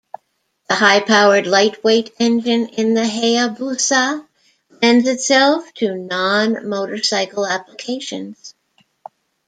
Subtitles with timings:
[0.67, 4.27] The high-powered lightweight engine in the Hayabusa
[4.81, 8.55] lends itself to non-motorcycle applications.